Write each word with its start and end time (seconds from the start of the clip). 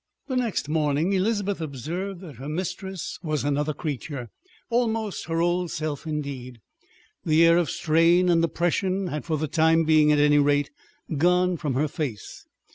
The 0.27 0.35
next 0.35 0.67
morning 0.67 1.13
Elizabeth 1.13 1.61
observed 1.61 2.21
that 2.21 2.37
her 2.37 2.49
mistress 2.49 3.19
was 3.21 3.43
another 3.43 3.71
creature, 3.75 4.31
almost 4.71 5.25
her 5.25 5.43
old 5.43 5.69
self 5.69 6.07
indeed. 6.07 6.59
The 7.23 7.45
air 7.45 7.57
of 7.59 7.69
strain 7.69 8.27
and 8.27 8.43
oppression 8.43 9.09
had, 9.09 9.25
for 9.25 9.37
the 9.37 9.47
time 9.47 9.83
being 9.83 10.11
at 10.11 10.17
any 10.17 10.39
rate, 10.39 10.71
gone 11.17 11.55
from 11.55 11.75
her 11.75 11.87
face. 11.87 12.47